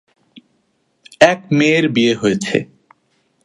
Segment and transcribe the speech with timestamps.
[1.21, 2.57] এক মেয়ের বিয়ে হয়েছে।